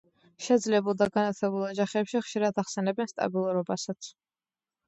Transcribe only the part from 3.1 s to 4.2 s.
სტაბილურობასაც.